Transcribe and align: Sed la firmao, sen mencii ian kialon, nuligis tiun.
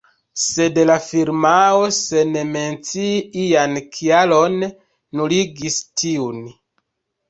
Sed 0.43 0.79
la 0.89 0.95
firmao, 1.07 1.83
sen 1.99 2.33
mencii 2.57 3.13
ian 3.45 3.79
kialon, 4.01 4.61
nuligis 4.69 5.83
tiun. 5.95 6.47